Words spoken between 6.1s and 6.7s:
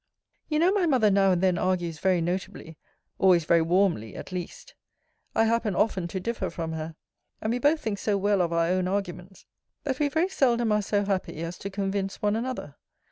differ